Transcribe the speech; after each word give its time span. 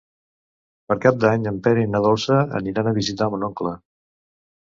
Per 0.91 0.95
Cap 1.01 1.17
d'Any 1.23 1.45
en 1.51 1.59
Pere 1.67 1.83
i 1.87 1.91
na 1.95 2.01
Dolça 2.07 2.39
aniran 2.61 2.89
a 2.89 2.95
visitar 2.97 3.27
mon 3.35 3.49
oncle. 3.49 3.75